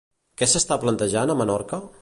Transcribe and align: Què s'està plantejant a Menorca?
Què 0.41 0.47
s'està 0.53 0.79
plantejant 0.85 1.35
a 1.35 1.39
Menorca? 1.45 1.85